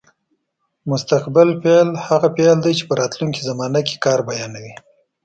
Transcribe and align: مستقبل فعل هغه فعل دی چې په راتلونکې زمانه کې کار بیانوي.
مستقبل 0.89 1.49
فعل 1.63 1.87
هغه 2.07 2.27
فعل 2.35 2.57
دی 2.65 2.73
چې 2.77 2.83
په 2.87 2.93
راتلونکې 3.01 3.45
زمانه 3.49 3.79
کې 3.87 3.95
کار 4.05 4.19
بیانوي. 4.29 4.73